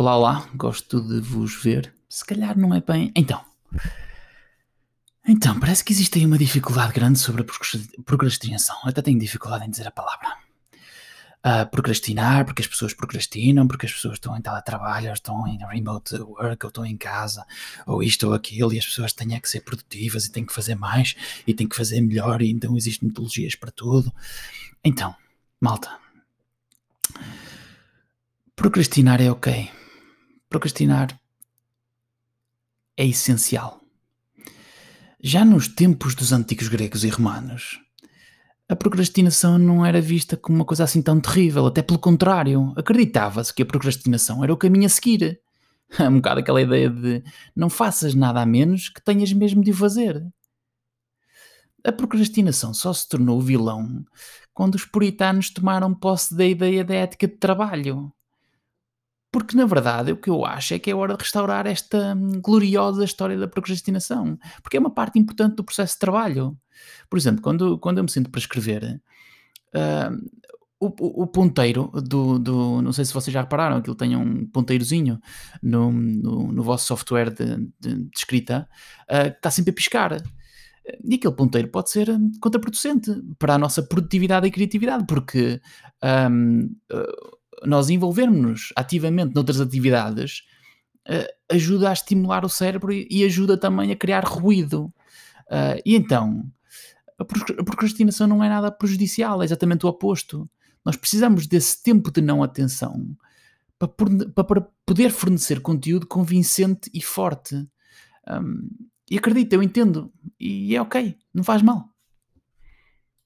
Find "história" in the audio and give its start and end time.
63.04-63.38